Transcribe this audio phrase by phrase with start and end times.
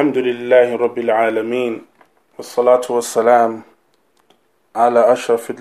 [0.00, 1.72] الحمد لله رب العالمين
[2.36, 3.62] والصلاة والسلام
[4.76, 5.52] على أشرف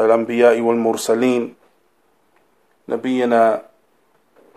[0.00, 1.54] الأنبياء والمرسلين
[2.88, 3.62] نبينا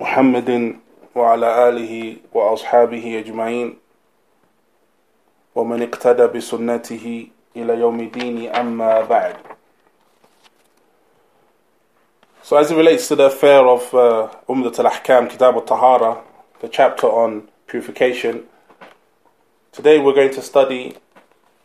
[0.02, 0.80] محمد
[1.16, 3.78] وعلى آله وأصحابه أجمعين
[5.56, 9.36] ومن اقتدى بسنته إلى يوم الدين أما بعد.
[12.42, 16.33] So as it relates to the affair of uh, Umdat al-Ahkam, Kitab al-Tahara,
[16.64, 18.46] the chapter on purification,
[19.74, 20.96] today we're going to study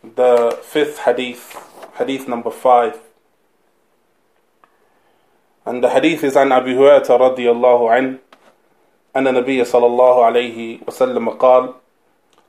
[0.03, 1.55] the fifth hadith,
[1.97, 2.99] hadith number five.
[5.65, 8.17] And the hadith is عن أبي هريرة رضي الله عنه
[9.15, 11.73] أن النبي صلى الله عليه وسلم قال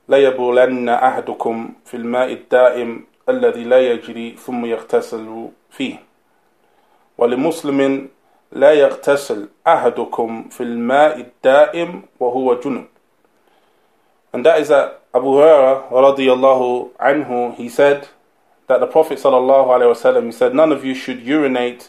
[0.07, 6.03] لا يبولن أحدكم في الماء الدائم الذي لا يجري ثم يغتسل فيه.
[7.17, 8.09] ولمسلم
[8.52, 12.86] لا يغتسل أحدكم في الماء الدائم وهو جنب
[14.32, 18.08] and that is that Abu Huraira radiyallahu anhu he said
[18.66, 21.88] that the Prophet sallallahu alaihi wasallam he said none of you should urinate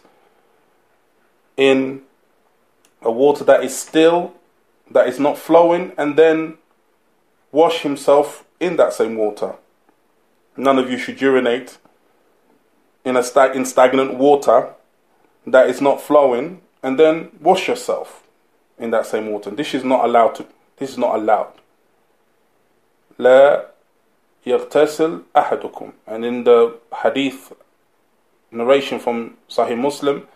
[1.57, 2.01] in
[3.01, 4.33] a water that is still
[4.89, 6.57] that is not flowing and then
[7.51, 9.55] wash himself in that same water
[10.55, 11.77] none of you should urinate
[13.05, 14.73] in a stag- in stagnant water
[15.45, 18.23] that is not flowing and then wash yourself
[18.77, 19.49] in that same water.
[19.51, 20.45] This is not allowed to
[20.77, 21.53] this is not allowed.
[23.19, 23.65] لا
[24.45, 27.53] يغتسل أحدكم and in the hadith
[28.51, 30.27] narration from Sahih Muslim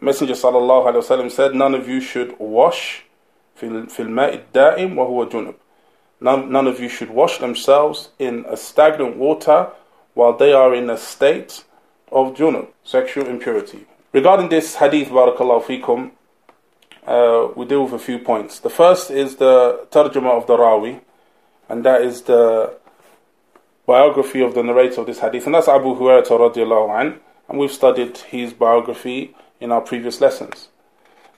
[0.00, 3.02] Messenger sallallahu alaihi wasallam said none of you should wash
[3.56, 5.54] في الماء الدائم وهو جنب
[6.20, 9.68] none, none of you should wash themselves in a stagnant water
[10.14, 11.64] while they are in a state
[12.10, 13.86] of junub, sexual impurity.
[14.12, 16.10] Regarding this hadith, barakallahu fikum,
[17.06, 18.60] uh, we deal with a few points.
[18.60, 21.00] The first is the tarjuma of the Rawi,
[21.68, 22.74] and that is the
[23.86, 27.72] biography of the narrator of this hadith, and that's Abu Hurairah radiallahu an, and we've
[27.72, 30.68] studied his biography in our previous lessons.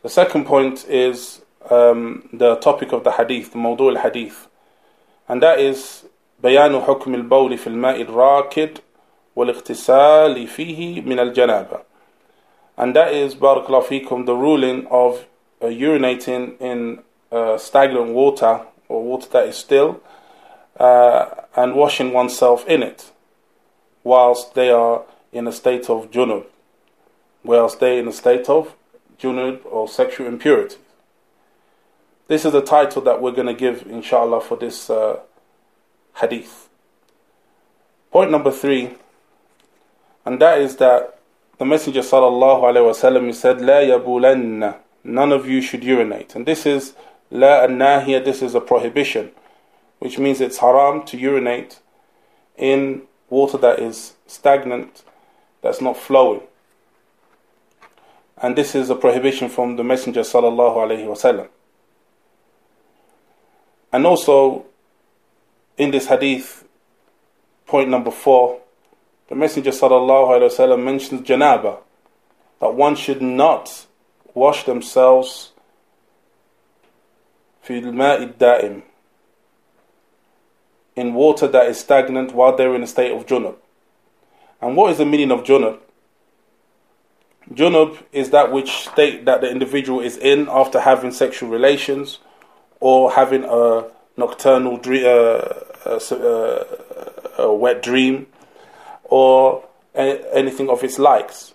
[0.03, 4.49] The second point is um, the topic of the hadith, the mawdu' al-hadith,
[5.29, 6.05] and that is
[6.43, 8.79] بيان حكم البول في الماء الراكد
[9.37, 11.79] والاغتسال فيه من الجنابة
[12.78, 15.26] and that is barakallahu fikum the ruling of
[15.62, 20.02] uh, urinating in uh, stagnant water or water that is still
[20.80, 21.26] uh,
[21.56, 23.12] and washing oneself in it
[24.04, 26.46] whilst they are in a state of junub
[27.44, 28.76] whilst they are in a state of
[29.20, 30.78] junub or sexual impurity.
[32.28, 35.20] This is the title that we're going to give inshallah for this uh,
[36.16, 36.70] hadith.
[38.12, 38.96] Point number three
[40.26, 41.13] and that is that
[41.64, 46.66] the Messenger sallallahu alaihi wasallam said, "La yabulanna." None of you should urinate, and this
[46.66, 46.94] is
[47.32, 48.26] la nahiya.
[48.26, 49.32] This is a prohibition,
[50.00, 51.80] which means it's haram to urinate
[52.58, 55.04] in water that is stagnant,
[55.62, 56.42] that's not flowing.
[58.38, 61.48] And this is a prohibition from the Messenger sallallahu alaihi wasallam.
[63.94, 64.66] And also,
[65.78, 66.68] in this hadith,
[67.66, 68.60] point number four
[69.29, 71.79] the Messenger وسلم, mentions janaba,
[72.61, 73.87] that one should not
[74.35, 75.53] wash themselves
[77.63, 78.83] في الماء الدائم
[80.97, 83.55] in water that is stagnant while they're in a state of junub.
[84.61, 85.79] And what is the meaning of junub?
[87.53, 92.19] Junub is that which state that the individual is in after having sexual relations
[92.81, 93.85] or having a
[94.17, 96.65] nocturnal dream, uh, uh,
[97.39, 98.27] a wet dream
[99.14, 99.64] or
[99.94, 101.54] anything of its likes.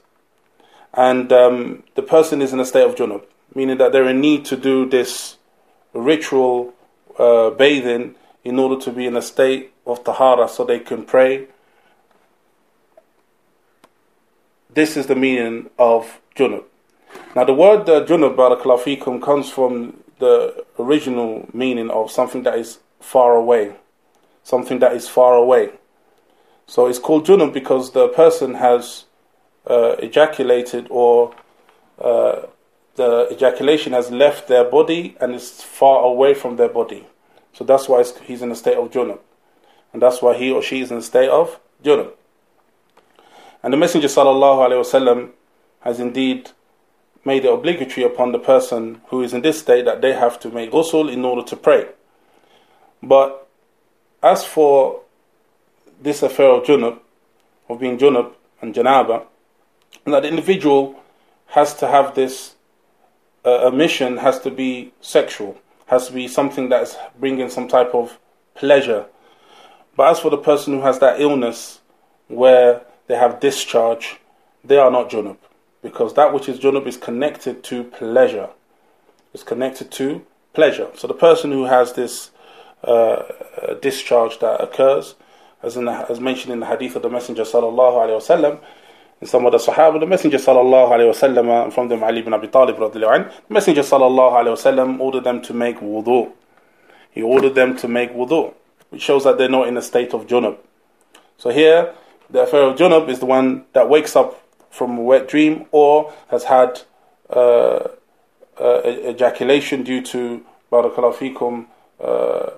[0.94, 4.44] And um, the person is in a state of junub, meaning that they're in need
[4.44, 5.38] to do this
[5.92, 6.72] ritual
[7.18, 8.14] uh, bathing
[8.44, 11.48] in order to be in a state of tahara so they can pray.
[14.72, 16.62] This is the meaning of junub.
[17.34, 22.78] Now, the word uh, junub, barakallahu comes from the original meaning of something that is
[23.00, 23.74] far away.
[24.44, 25.71] Something that is far away.
[26.68, 29.06] So it's called junub because the person has
[29.66, 31.34] uh, ejaculated or
[31.98, 32.42] uh,
[32.97, 37.06] the ejaculation has left their body and is far away from their body.
[37.54, 39.18] So that's why he's in a state of junub.
[39.94, 42.12] And that's why he or she is in a state of junub.
[43.62, 45.30] And the Messenger sallallahu wasallam
[45.80, 46.50] has indeed
[47.24, 50.50] made it obligatory upon the person who is in this state that they have to
[50.50, 51.88] make ghusl in order to pray.
[53.03, 53.48] But
[54.22, 55.00] as for
[56.00, 57.00] this affair of junub,
[57.68, 59.27] of being junub and janaba,
[60.04, 61.00] and that the individual
[61.48, 62.54] has to have this
[63.45, 65.56] uh, a mission has to be sexual,
[65.86, 68.18] has to be something that's bringing some type of
[68.54, 69.06] pleasure.
[69.97, 71.80] But as for the person who has that illness
[72.28, 74.18] where they have discharge,
[74.65, 75.39] they are not junub.
[75.83, 78.50] Because that which is junub is connected to pleasure.
[79.33, 80.91] It's connected to pleasure.
[80.95, 82.30] So the person who has this
[82.84, 83.22] uh,
[83.80, 85.15] discharge that occurs,
[85.63, 88.60] as, in the, as mentioned in the hadith of the Messenger sallallahu alaihi wasallam,
[89.21, 92.33] and some of the Sahaba, the Messenger sallallahu alaihi wasallam, and from them Ali ibn
[92.33, 96.33] Abi Talib radiallahu the Messenger sallallahu alaihi wasallam ordered them to make wudu.
[97.10, 98.55] He ordered them to make wudu,
[98.91, 100.59] which shows that they're not in a state of junub.
[101.37, 101.95] So here,
[102.31, 106.13] the affair of junub is the one that wakes up from a wet dream or
[106.28, 106.83] has had
[107.31, 107.89] uh,
[108.60, 111.66] uh, ejaculation due to barakallahu fikum,
[112.01, 112.51] uh,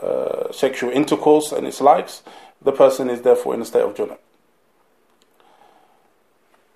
[0.00, 2.22] uh, sexual intercourse and its likes.
[2.62, 4.18] The person is therefore in a state of junub.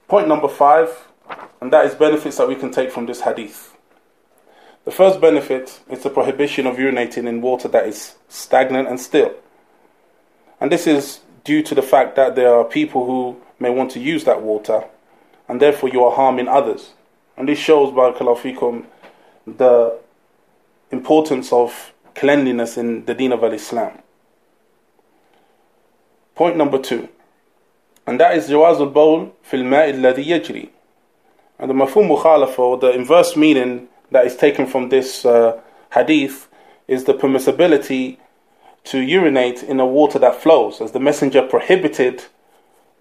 [0.06, 1.08] Point number five,
[1.60, 3.76] and that is benefits that we can take from this hadith.
[4.84, 9.34] The first benefit is the prohibition of urinating in water that is stagnant and still.
[10.60, 14.00] And this is due to the fact that there are people who may want to
[14.00, 14.84] use that water,
[15.46, 16.92] and therefore you are harming others.
[17.36, 18.86] And this shows, Barakallahu fikum,
[19.46, 19.98] the
[20.90, 23.99] importance of cleanliness in the deen of Islam.
[26.35, 27.09] Point number two
[28.05, 30.69] and that is جواز البول في الماء الذي يجري
[31.59, 35.59] and the mafhum mukhalafa or the inverse meaning that is taken from this uh,
[35.93, 36.47] hadith
[36.87, 38.17] is the permissibility
[38.83, 42.25] to urinate in a water that flows as the messenger prohibited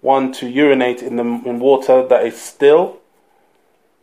[0.01, 2.97] one to urinate in the in water that is still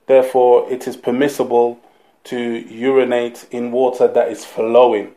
[0.06, 1.78] therefore it is permissible
[2.25, 5.13] to urinate in water that is flowing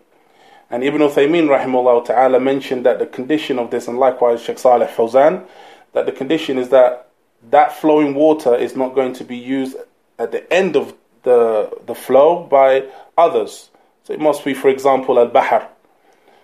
[0.71, 4.89] and Ibn Uthaymeen rahimahullah ta'ala mentioned that the condition of this and likewise Sheikh Saleh
[4.89, 5.47] Fawzan
[5.93, 7.09] that the condition is that
[7.51, 9.77] that flowing water is not going to be used
[10.19, 13.71] at the end of the the flow by others.
[14.05, 15.69] So it must be, for example, al bahar.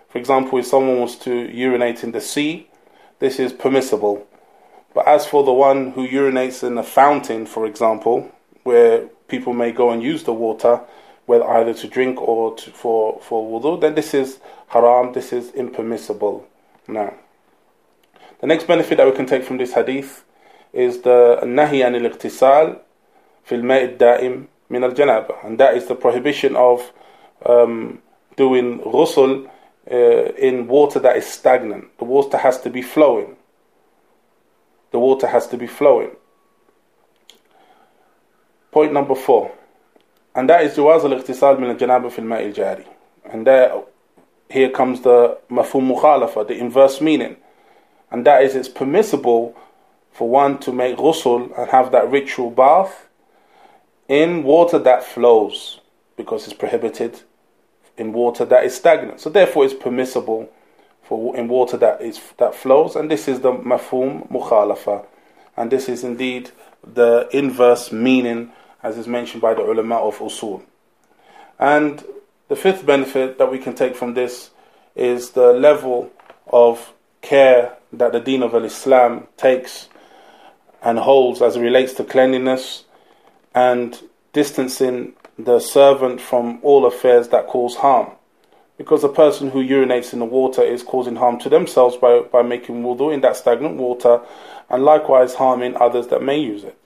[0.09, 2.69] For example, if someone was to urinate in the sea,
[3.19, 4.27] this is permissible.
[4.93, 8.31] But as for the one who urinates in a fountain, for example,
[8.65, 10.81] where people may go and use the water,
[11.27, 15.13] whether either to drink or to, for for wudu, then this is haram.
[15.13, 16.45] This is impermissible.
[16.87, 17.13] Now.
[18.41, 20.23] The next benefit that we can take from this hadith
[20.73, 22.79] is the nahi an al-ightisal
[23.43, 23.61] fil
[23.97, 26.91] daim min al-janaba and that is the prohibition of
[27.45, 27.99] um,
[28.35, 29.49] doing ghusl
[29.89, 31.97] uh, in water that is stagnant.
[31.97, 33.35] The water has to be flowing.
[34.91, 36.11] The water has to be flowing.
[38.74, 39.52] Point number four.
[40.34, 42.84] And that is جواز الاغتسال من الجنابة في الماء الجاري.
[43.32, 43.82] And there,
[44.48, 47.36] here comes the mafhum mukhalafa, the inverse meaning
[48.10, 49.56] and that is it's permissible
[50.12, 53.08] for one to make ghusl and have that ritual bath
[54.08, 55.80] in water that flows
[56.16, 57.22] because it's prohibited
[57.96, 59.20] in water that is stagnant.
[59.20, 60.50] So therefore it's permissible
[61.02, 65.06] for in water that is that flows and this is the mafhum mukhalafa
[65.56, 66.50] and this is indeed
[66.82, 68.52] the inverse meaning
[68.85, 70.61] as is mentioned by the ulama of usul.
[71.57, 72.03] And
[72.49, 74.51] the fifth benefit that we can take from this
[74.95, 76.11] is the level
[76.47, 79.89] of care that the Deen of Islam takes
[80.83, 82.83] and holds as it relates to cleanliness
[83.55, 83.99] and
[84.33, 88.11] distancing the servant from all affairs that cause harm.
[88.77, 92.43] Because a person who urinates in the water is causing harm to themselves by, by
[92.43, 94.21] making wudu in that stagnant water
[94.69, 96.77] and likewise harming others that may use it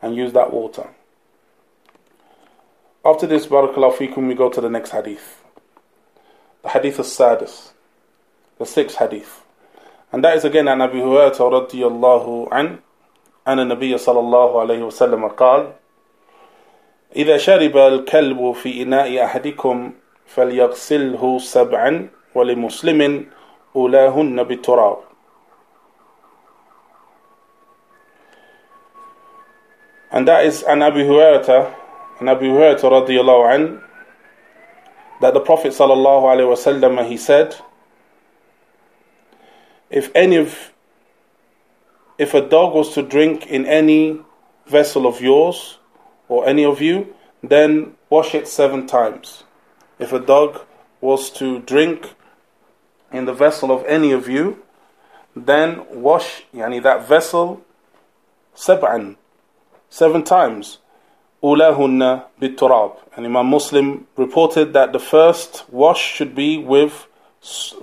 [0.00, 0.88] and use that water.
[3.02, 5.42] After this, barakallahu fikum, we go to the next hadith.
[6.62, 7.72] The hadith of Sadis,
[8.58, 9.42] the sixth hadith.
[10.12, 12.80] And that is again an Abi Hurairah radiallahu an,
[13.46, 15.74] an a Nabiya sallallahu alayhi wa sallam al
[17.16, 19.92] إذا fi الكلب في إناء أحدكم
[20.26, 23.26] فليغسله سبعا ولمسلم
[23.76, 24.98] أولاهن بالتراب
[30.12, 31.79] And that is an Abu Hurairah
[32.20, 33.82] an Abu Hurairah radiallahu an,
[35.20, 37.56] that the Prophet sallallahu alayhi wasallam he said,
[39.90, 40.72] if any of
[42.18, 44.20] if a dog was to drink in any
[44.66, 45.78] vessel of yours
[46.28, 49.44] or any of you, then wash it seven times.
[49.98, 50.60] If a dog
[51.00, 52.14] was to drink
[53.10, 54.62] in the vessel of any of you,
[55.34, 57.62] then wash yani that vessel
[58.54, 59.16] seven
[60.24, 60.78] times
[61.43, 62.97] Ulahunna biturab.
[63.15, 67.07] And Imam Muslim reported that the first wash should be with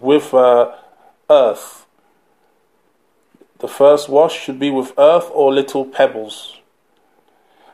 [0.00, 0.73] with uh,
[1.31, 1.87] earth.
[3.61, 6.59] The first wash should be with earth or little pebbles.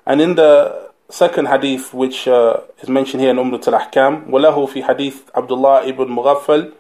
[0.04, 4.84] And in the second hadith which uh, is mentioned here in Umrat al-Ahkam وله في
[4.84, 6.72] حديث عبد الله ibn مغفل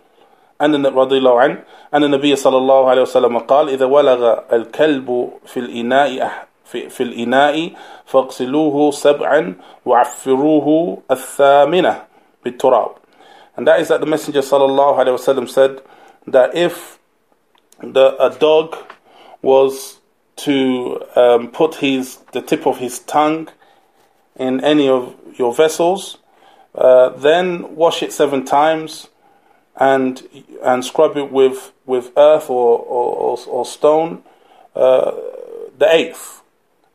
[0.60, 5.60] أن رضي الله عنه أن النبي صلى الله عليه وسلم قال إذا ولغ الكلب في
[5.60, 7.72] الإناء في, في الإناء
[8.06, 9.54] فاغسلوه سبعا
[9.86, 12.04] وعفروه الثامنة
[12.44, 12.90] بالتراب
[13.56, 15.80] and that is that the messenger صلى الله عليه وسلم said
[16.26, 16.98] that if
[17.82, 18.76] the, a dog
[19.42, 19.98] was
[20.36, 23.48] to um, put his the tip of his tongue
[24.36, 26.18] in any of your vessels,
[26.74, 29.08] uh, then wash it seven times
[29.76, 30.28] and
[30.62, 34.22] and scrub it with, with earth or, or, or stone.
[34.74, 35.12] Uh,
[35.76, 36.41] the eighth,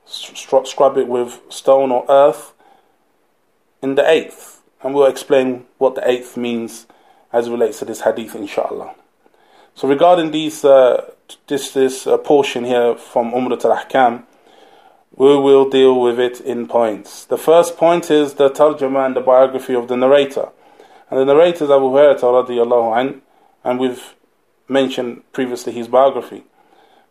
[0.08, 2.52] scrub it with stone or earth
[3.82, 6.86] in the eighth, and we'll explain what the eighth means
[7.32, 8.94] as it relates to this hadith, inshallah.
[9.74, 11.12] So regarding these, uh,
[11.46, 14.24] this this uh, portion here from Umdat al-Ahkam,
[15.14, 17.24] we will deal with it in points.
[17.24, 20.48] The first point is the tarjama and the biography of the narrator.
[21.10, 23.20] And the narrator is Abu Hurairah
[23.64, 24.14] and we've
[24.68, 26.44] mentioned previously his biography.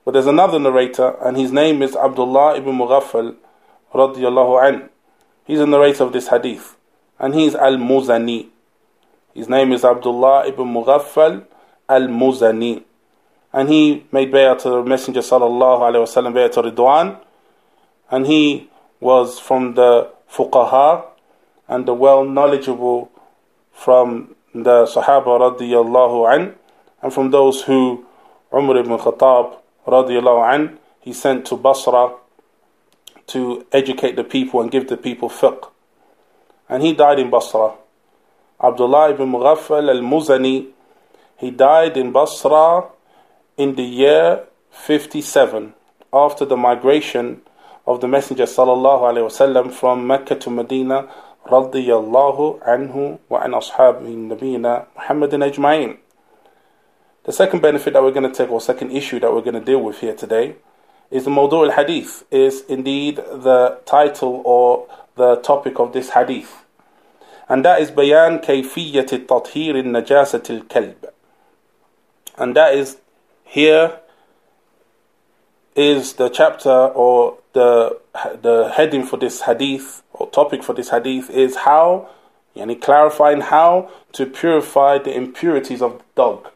[0.08, 3.36] But there's another narrator, and his name is Abdullah ibn Mughaffal
[3.94, 4.90] radiallahu an.
[5.44, 6.78] He's a narrator of this hadith,
[7.20, 8.48] and he's al-Muzani.
[9.34, 11.46] His name is Abdullah ibn Mughaffal
[11.90, 12.86] al-Muzani.
[13.52, 17.20] And he made bay'ah to the Messenger sallallahu alayhi wasallam, bay'ah to Ridwan.
[18.10, 18.70] And he
[19.02, 21.04] was from the fuqaha
[21.68, 23.12] and the well knowledgeable
[23.74, 26.56] from the Sahaba radiyallahu an,
[27.02, 28.06] and from those who
[28.54, 32.14] Umar ibn Khattab radiyallahu an, he sent to Basra
[33.28, 35.70] to educate the people and give the people fiqh.
[36.70, 37.74] And he died in Basra.
[38.62, 40.68] Abdullah ibn Mughaffal al-Muzani
[41.38, 42.86] he died in Basra
[43.58, 45.74] in the year 57
[46.12, 47.42] after the migration
[47.86, 51.08] of the Messenger sallallahu from Mecca to Medina
[51.46, 55.98] radiyallahu anhu wa an ashabi nabiyina Muhammadin ajma'in.
[57.28, 59.64] The second benefit that we're going to take, or second issue that we're going to
[59.64, 60.56] deal with here today,
[61.12, 66.64] is the Mawdu' al Hadith, is indeed the title or the topic of this hadith.
[67.48, 71.14] And that is Bayan Kayfiyyat al-Tathir al-Najasat al-Kalb
[72.38, 72.98] and that is
[73.44, 74.00] here
[75.76, 78.00] is the chapter or the
[78.42, 82.10] the heading for this hadith or topic for this hadith is how
[82.56, 86.50] yani clarifying how to purify the impurities of the dog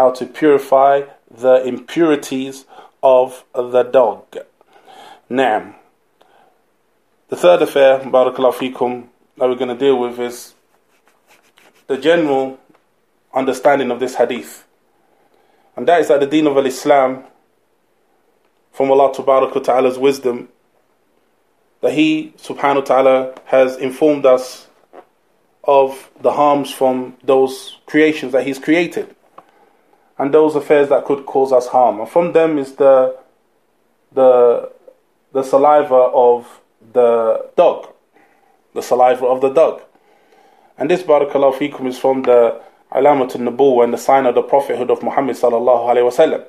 [0.00, 2.64] how to purify the impurities
[3.02, 4.24] of the dog
[5.30, 5.74] Naam.
[7.28, 10.54] The third affair, Barakallahu fikum, that we're going to deal with is
[11.86, 12.58] the general
[13.34, 14.66] understanding of this hadith.
[15.76, 17.24] And that is that the deen of Islam,
[18.72, 20.48] from Allah Ta'ala's wisdom,
[21.82, 24.66] that He subhanahu wa ta'ala has informed us
[25.62, 29.14] of the harms from those creations that He's created
[30.20, 31.98] and those affairs that could cause us harm.
[31.98, 33.16] And from them is the
[34.12, 34.70] the
[35.32, 36.60] the saliva of
[36.92, 37.88] the dog.
[38.74, 39.80] The saliva of the dog.
[40.76, 42.60] And this barakallahu fikum is from the
[42.92, 46.44] alamat al and the sign of the prophethood of Muhammad sallallahu alaihi wasallam.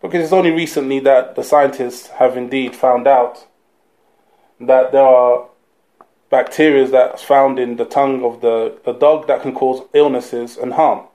[0.00, 3.44] Because it's only recently that the scientists have indeed found out
[4.60, 5.48] that there are
[6.30, 10.74] bacteria that's found in the tongue of the, the dog that can cause illnesses and
[10.74, 11.08] harm.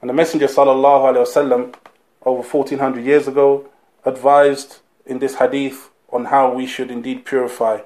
[0.00, 1.74] And the Messenger sallallahu wasallam
[2.22, 3.68] over 1400 years ago
[4.04, 7.80] advised in this hadith on how we should indeed purify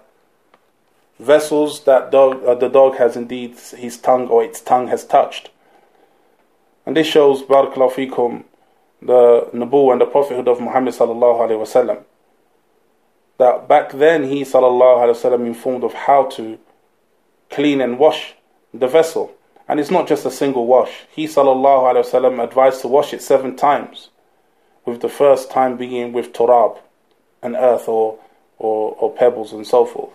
[1.22, 5.50] vessels that dog, uh, the dog has indeed his tongue or its tongue has touched.
[6.84, 8.44] And this shows, Barakallahu fikum,
[9.00, 12.02] the Nabu and the prophethood of Muhammad sallallahu alayhi wasallam.
[13.38, 16.58] That back then he sallallahu alayhi wasallam informed of how to
[17.50, 18.34] clean and wash
[18.74, 19.32] the vessel.
[19.68, 21.04] And it's not just a single wash.
[21.10, 24.10] He sallallahu alayhi wasallam advised to wash it seven times,
[24.84, 26.78] with the first time being with turab
[27.42, 28.18] and earth or,
[28.58, 30.12] or, or pebbles and so forth.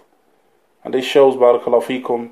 [0.83, 2.31] And this shows, Barakallahu fikum,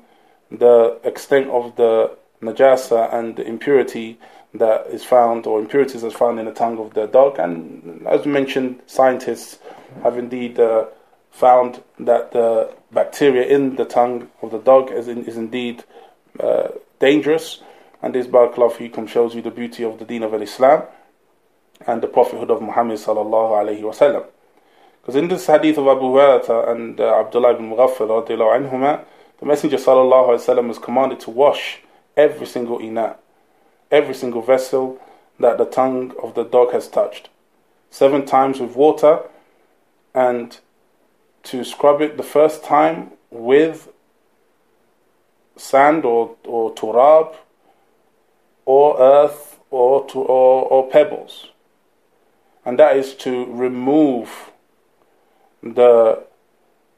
[0.50, 4.18] the extent of the najasa and the impurity
[4.54, 7.38] that is found, or impurities that's found in the tongue of the dog.
[7.38, 9.58] And as mentioned, scientists
[10.02, 10.86] have indeed uh,
[11.30, 15.84] found that the bacteria in the tongue of the dog is, in, is indeed
[16.40, 16.68] uh,
[16.98, 17.60] dangerous.
[18.02, 20.82] And this Barakallahu fikum shows you the beauty of the deen of Islam
[21.86, 24.26] and the prophethood of Muhammad sallallahu alayhi wasallam.
[25.00, 29.04] Because in this hadith of Abu Hurairah and uh, Abdullah ibn Mughaffal anhuma,
[29.38, 31.80] the Messenger sallallahu alayhi wasallam was commanded to wash
[32.16, 33.16] every single ina,
[33.90, 35.00] every single vessel
[35.38, 37.28] that the tongue of the dog has touched,
[37.90, 39.20] seven times with water
[40.14, 40.58] and
[41.42, 43.92] to scrub it the first time with
[45.56, 47.34] sand or, or turab
[48.64, 51.48] or earth or, to, or, or pebbles.
[52.64, 54.50] And that is to remove
[55.62, 56.24] the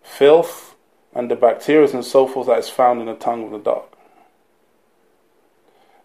[0.02, 0.74] filth
[1.14, 3.84] and the bacteria and so forth that is found in the tongue of the dog.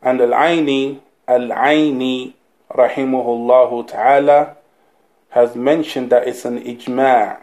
[0.01, 2.33] And Al-Aini, Al-Aini,
[2.69, 4.57] rahimahullah ta'ala,
[5.29, 7.41] has mentioned that it's an ijma'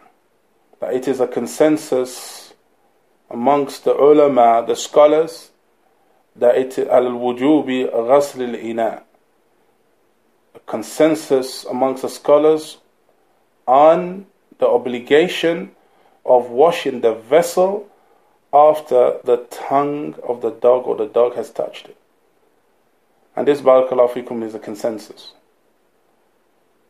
[0.80, 2.39] that it is a consensus
[3.30, 5.50] amongst the ulama, the scholars,
[6.36, 9.02] that it al-wujubi ghasl al-ina.
[10.54, 12.78] A consensus amongst the scholars
[13.66, 14.26] on
[14.58, 15.70] the obligation
[16.24, 17.88] of washing the vessel
[18.52, 21.96] after the tongue of the dog or the dog has touched it.
[23.36, 25.32] And this, barakallahu fikum, is a consensus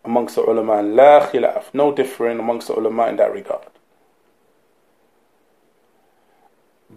[0.04, 0.82] amongst the ulama.
[0.82, 3.66] La khilaf, no different amongst the ulama in that regard.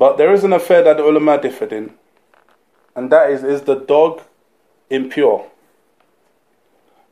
[0.04, 1.94] But there is an affair that the ulama differed in,
[2.94, 4.22] and that is is the dog
[4.90, 5.50] impure?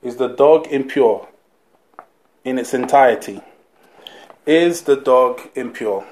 [0.03, 1.29] Is the dog impure
[2.43, 3.39] in its entirety?
[4.45, 6.05] Is the dog impure?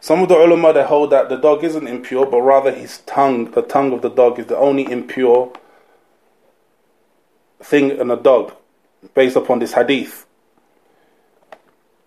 [0.00, 3.50] Some of the ulama they hold that the dog isn't impure, but rather his tongue,
[3.50, 5.52] the tongue of the dog, is the only impure
[7.60, 8.54] thing in a dog,
[9.12, 10.24] based upon this hadith.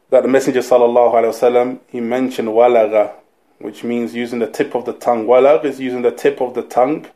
[0.09, 3.13] That the Messenger sallallahu alaihi wasallam he mentioned walaga,
[3.59, 5.25] which means using the tip of the tongue.
[5.25, 7.07] Walag is using the tip of the tongue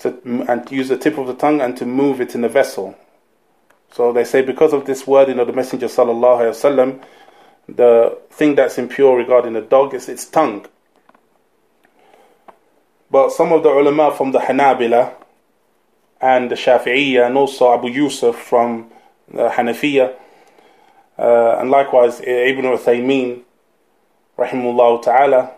[0.00, 0.18] to
[0.48, 2.96] and use the tip of the tongue and to move it in the vessel.
[3.92, 7.02] So they say because of this wording of the Messenger sallallahu alaihi wasallam,
[7.68, 10.66] the thing that's impure regarding the dog is its tongue.
[13.10, 15.14] But some of the ulama from the Hanabila
[16.20, 18.90] and the Shafi'iyya and also Abu Yusuf from
[19.28, 20.14] the Hanafiya
[21.18, 23.42] uh, and likewise Ibn Uthaymeen
[24.38, 25.52] rahimullah ta'ala,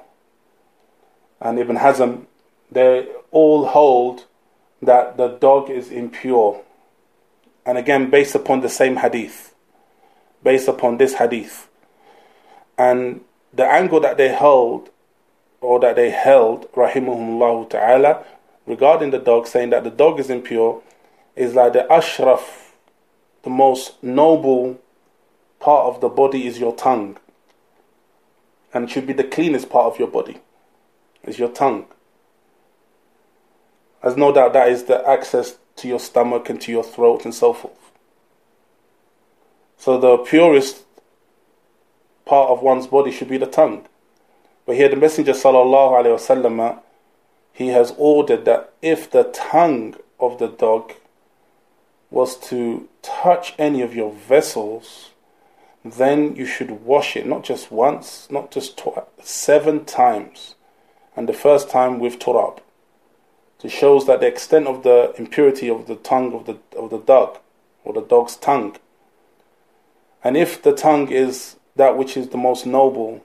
[1.41, 2.27] and Ibn Hazm,
[2.71, 4.27] they all hold
[4.83, 6.63] that the dog is impure.
[7.67, 9.55] And again, based upon the same hadith,
[10.43, 11.69] based upon this hadith.
[12.77, 14.91] And the angle that they hold,
[15.61, 18.25] or that they held, rahimahumullah ta'ala,
[18.67, 20.83] regarding the dog, saying that the dog is impure,
[21.35, 22.73] is like the ashraf,
[23.43, 24.81] the most noble
[25.61, 27.17] part of the body is your tongue
[28.73, 30.41] and should be the cleanest part of your body
[31.25, 31.87] is your tongue.
[34.03, 37.35] As no doubt that is the access to your stomach and to your throat and
[37.35, 37.93] so forth.
[39.77, 40.85] So the purest
[42.25, 43.87] part of one's body should be the tongue.
[44.67, 46.81] But here the Messenger sallallahu alaihi wasallam
[47.53, 50.93] he has ordered that if the tongue of the dog
[52.11, 55.11] was to touch any of your vessels,
[55.85, 60.55] then you should wash it not just once, not just twice, seven times.
[61.17, 62.61] And the first time with turab.
[63.63, 66.99] It shows that the extent of the impurity of the tongue of the of the
[66.99, 67.39] dog,
[67.85, 68.77] or the dog's tongue.
[70.23, 73.25] And if the tongue is that which is the most noble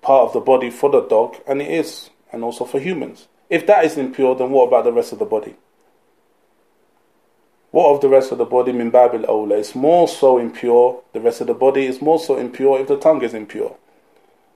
[0.00, 3.28] part of the body for the dog, and it is, and also for humans.
[3.50, 5.56] If that is impure, then what about the rest of the body?
[7.73, 8.71] What of the rest of the body?
[8.71, 9.57] Min babil awla.
[9.57, 11.01] It's more so impure.
[11.13, 13.75] The rest of the body is more so impure if the tongue is impure.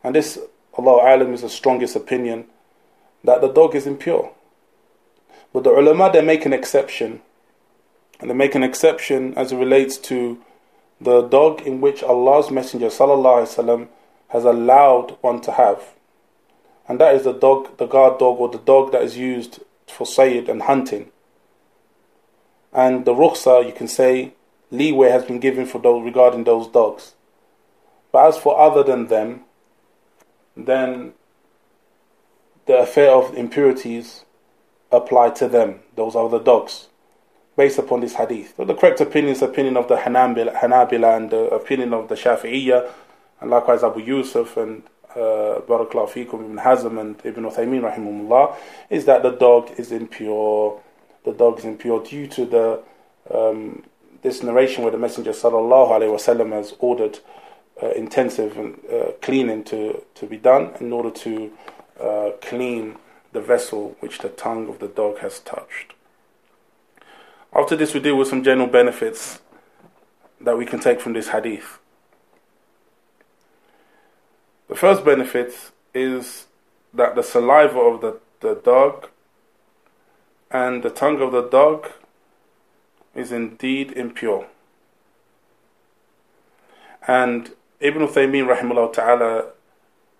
[0.04, 0.38] And this,
[0.78, 2.46] Allah Alam, is the strongest opinion
[3.24, 4.32] that the dog is impure.
[5.52, 7.22] But the ulama, they make an exception.
[8.20, 10.40] And they make an exception as it relates to
[11.02, 13.88] the dog in which Allah's Messenger وسلم,
[14.28, 15.96] has allowed one to have.
[16.88, 20.06] And that is the dog, the guard dog, or the dog that is used for
[20.06, 21.11] sayyid and hunting
[22.73, 24.33] and the rukhsa, you can say,
[24.71, 27.15] leeway has been given for those regarding those dogs.
[28.11, 29.43] But as for other than them,
[30.57, 31.13] then
[32.67, 34.25] the affair of impurities
[34.91, 35.81] apply to them.
[35.97, 36.89] Those the dogs,
[37.57, 38.55] based upon this hadith.
[38.57, 42.09] But the correct opinion is the opinion of the Hanabila, Hanabila and the opinion of
[42.09, 42.91] the Shafi'iyya,
[43.41, 48.57] and likewise Abu Yusuf and uh, Barakallahu Fikum Ibn Hazm and Ibn Uthaymeen rahimahullah,
[48.89, 50.81] is that the dog is impure
[51.25, 52.83] the dog is impure due to the
[53.33, 53.83] um,
[54.23, 57.19] this narration where the Messenger sallallahu alaihi wasallam has ordered
[57.83, 61.53] uh, intensive uh, cleaning to, to be done in order to
[62.01, 62.97] uh, clean
[63.33, 65.95] the vessel which the tongue of the dog has touched.
[67.55, 69.41] After this, we deal with some general benefits
[70.41, 71.79] that we can take from this hadith.
[74.69, 75.53] The first benefit
[75.95, 76.47] is
[76.95, 79.09] that the saliva of the, the dog
[80.52, 81.92] and the tongue of the dog
[83.16, 84.48] is indeed impure.
[87.08, 89.46] And Ibn Uthaymeen rahimahullah ta'ala,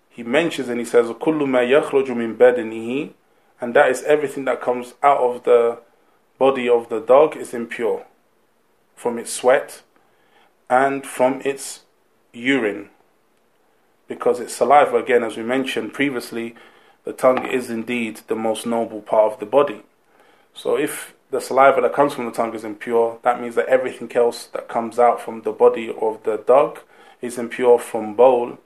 [0.08, 3.12] he mentions and he says, كُلُّ مَا يَخْرُجُ مِن بَدْنِهِ
[3.60, 5.78] And that is everything that comes out of the
[6.38, 8.06] body of the dog is impure.
[8.96, 9.82] From its sweat
[10.68, 11.80] and from its
[12.32, 12.90] urine.
[14.06, 16.54] Because its saliva, again, as we mentioned previously,
[17.04, 19.82] the tongue is indeed the most noble part of the body.
[20.53, 24.11] so if the saliva that comes from the tongue is impure, that means that everything
[24.15, 26.79] else that comes out from the body of the dog
[27.21, 28.59] is impure from bowl,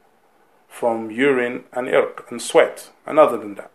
[0.68, 3.72] from urine and irq and sweat, and other than that,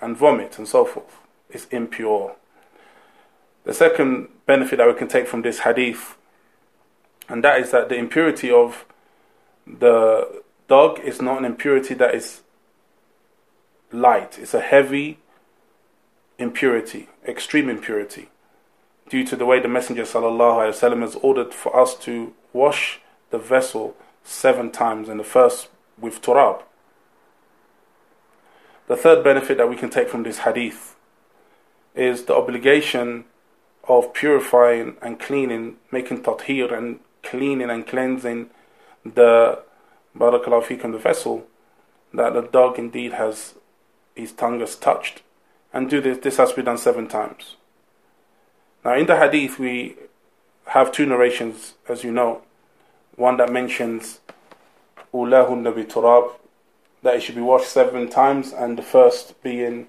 [0.00, 2.36] and vomit and so forth is impure.
[3.64, 6.16] The second benefit that we can take from this hadith,
[7.28, 8.84] and that is that the impurity of
[9.66, 12.42] the dog is not an impurity that is
[13.90, 15.18] light, it's a heavy
[16.39, 18.29] impurity, extreme impurity,
[19.09, 22.99] due to the way the Messenger وسلم, has ordered for us to wash
[23.31, 25.69] the vessel seven times, and the first
[25.99, 26.63] with turab.
[28.87, 30.95] The third benefit that we can take from this hadith
[31.95, 33.25] is the obligation
[33.87, 38.49] of purifying and cleaning, making tathir and cleaning and cleansing
[39.03, 39.61] the
[40.17, 41.45] barakallahu fikum the vessel
[42.13, 43.55] that the dog indeed has
[44.15, 45.21] his tongue has touched
[45.73, 46.19] and do this.
[46.19, 47.55] This has to be done seven times.
[48.83, 49.95] Now, in the hadith, we
[50.67, 52.41] have two narrations, as you know.
[53.15, 54.19] One that mentions
[55.13, 56.31] ulahun nabi turab,
[57.03, 59.87] that it should be washed seven times, and the first being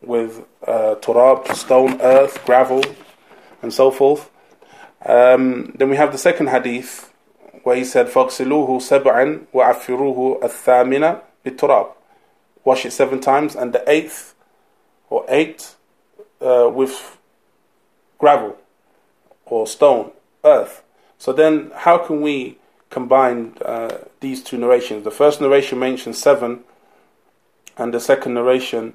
[0.00, 2.82] with uh, turab, stone, earth, gravel,
[3.62, 4.30] and so forth.
[5.04, 7.12] Um, then we have the second hadith
[7.62, 11.92] where he said, فَاغْسِلُوهُ سَبْعًا وَعَفِّرُوهُ الثَّامِنَ بِالتُّرَابِ
[12.64, 14.34] Wash it seven times, and the eighth
[15.11, 15.75] or eight
[16.41, 17.19] uh, with
[18.17, 18.57] gravel
[19.45, 20.11] or stone,
[20.43, 20.81] earth.
[21.19, 22.57] So then, how can we
[22.89, 25.03] combine uh, these two narrations?
[25.03, 26.61] The first narration mentions seven,
[27.77, 28.93] and the second narration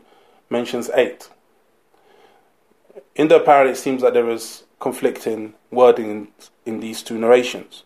[0.51, 1.29] mentions eight.
[3.15, 6.29] In the parallel, it seems that there is conflicting wording in,
[6.65, 7.85] in these two narrations.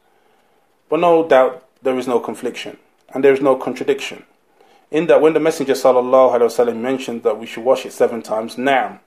[0.89, 2.79] But no doubt there is no confliction
[3.13, 4.25] and there is no contradiction
[4.92, 9.00] in that when the Messenger وسلم, mentioned that we should wash it seven times, now,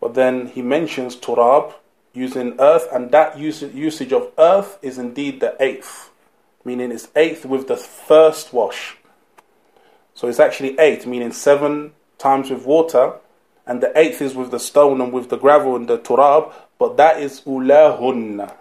[0.00, 1.74] but then he mentions turab
[2.12, 6.10] using earth, and that usage of earth is indeed the eighth,
[6.64, 8.96] meaning it's eighth with the first wash.
[10.14, 13.14] So it's actually eight, meaning seven times with water,
[13.66, 16.96] and the eighth is with the stone and with the gravel and the turab, but
[16.98, 18.54] that is ulahunna.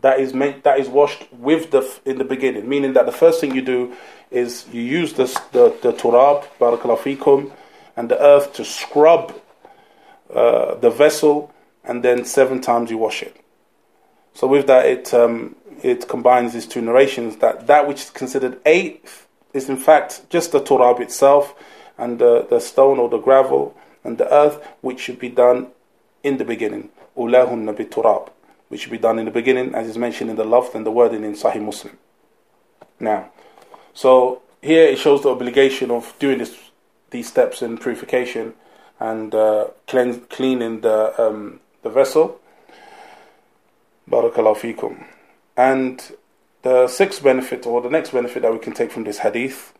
[0.00, 3.40] That is meant, that is washed with the in the beginning, meaning that the first
[3.40, 3.94] thing you do
[4.30, 7.52] is you use this, the, the turab, barakallahu fikum,
[7.96, 9.34] and the earth to scrub
[10.34, 11.52] uh, the vessel,
[11.84, 13.36] and then seven times you wash it.
[14.32, 18.60] So with that, it um, it combines these two narrations that that which is considered
[18.64, 21.54] eighth is in fact just the turab itself,
[21.98, 25.66] and the, the stone or the gravel and the earth, which should be done
[26.22, 26.88] in the beginning.
[27.16, 28.30] Ulahunna bi turab,
[28.70, 30.90] which should be done in the beginning, as is mentioned in the love and the
[30.92, 31.98] wording in Sahih Muslim.
[33.00, 33.30] Now,
[33.92, 36.56] so here it shows the obligation of doing this,
[37.10, 38.54] these steps in purification
[39.00, 42.40] and uh, clean, cleaning the um, the vessel.
[44.08, 45.04] Barakallahu fikum.
[45.56, 46.16] And
[46.62, 49.72] the sixth benefit, or the next benefit that we can take from this hadith,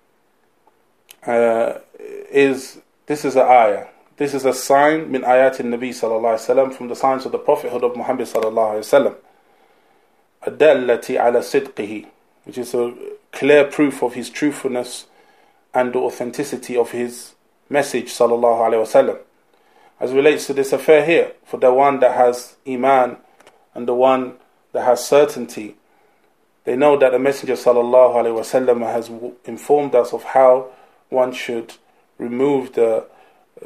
[1.27, 3.87] uh, is this is a ayah.
[4.21, 7.97] This is a sign min ayatin Nabi sallallahu from the signs of the prophethood of
[7.97, 9.15] Muhammad sallallahu alaihi wasallam.
[10.47, 12.07] Adallati ala sidqihi,
[12.45, 12.93] which is a
[13.33, 15.07] clear proof of his truthfulness
[15.73, 17.35] and the authenticity of his
[17.71, 19.21] message sallallahu alaihi wasallam.
[19.99, 23.17] As relates to this affair here, for the one that has iman
[23.75, 24.35] and the one
[24.73, 25.77] that has certainty,
[26.65, 29.11] they know that the Messenger sallallahu alaihi wasallam has
[29.47, 30.69] informed us of how
[31.09, 31.77] one should
[32.19, 33.07] remove the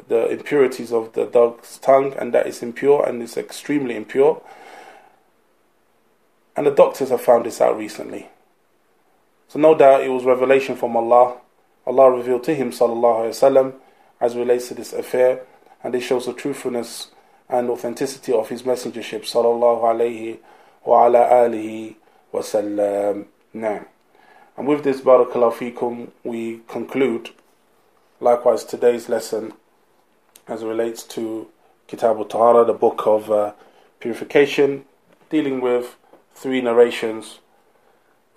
[0.07, 4.41] the impurities of the dog's tongue and that is impure and is extremely impure
[6.55, 8.29] and the doctors have found this out recently
[9.47, 11.37] so no doubt it was revelation from Allah.
[11.85, 13.73] Allah revealed to him sallallahu alaihi wasallam
[14.19, 15.41] as relates to this affair,
[15.83, 17.11] and it shows the truthfulness
[17.47, 20.39] and authenticity of his messengership sallallahu alaihi
[20.83, 21.95] wa ala alihi
[22.33, 23.27] wasallam.
[23.53, 23.85] Now,
[24.57, 27.29] and with this barakallahu fikum, we conclude
[28.19, 29.53] likewise today's lesson
[30.47, 31.47] as it relates to
[31.87, 33.53] Kitab al-Tahara, the book of uh,
[33.99, 34.85] purification,
[35.29, 35.97] dealing with
[36.33, 37.39] three narrations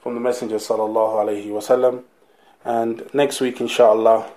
[0.03, 2.05] from the Messenger sallallahu alaihi wasallam.
[2.65, 4.31] And next week, inshallah,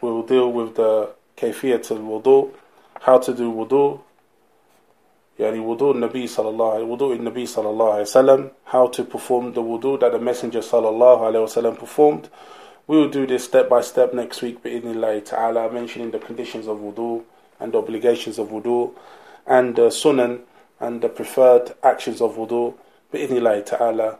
[0.00, 2.52] we will deal with the kayfiyat al wudu,
[3.00, 4.00] how to do wudu,
[5.38, 9.98] yani wudu Nabi sallallahu wudu in Nabi sallallahu alayhi wasallam, how to perform the wudu
[10.00, 12.28] that the Messenger sallallahu alayhi wasallam performed.
[12.87, 16.77] We will do this step by step next week, bi'idhnillahi ta'ala, mentioning the conditions of
[16.77, 17.23] wudu
[17.59, 18.93] and the obligations of wudu
[19.45, 20.41] and the sunan
[20.79, 22.75] and the preferred actions of wudu,
[23.13, 24.19] bi'idhnillahi ta'ala,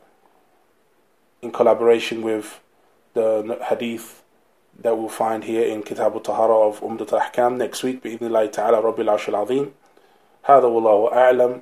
[1.41, 2.59] in collaboration with
[3.13, 4.23] the hadith
[4.79, 9.09] that we'll find here in Kitab al-Tahara of Umdat al-Ahkam next week, bi'idhnillahi ta'ala, Rabbil
[9.09, 9.73] Arsh al-Azim.
[10.47, 11.61] هذا والله أعلم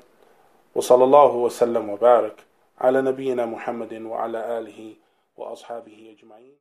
[0.76, 2.44] وصلى الله وسلم وبارك
[2.78, 4.96] على نبينا محمد وعلى آله
[5.38, 6.54] وأصحابه أجمعين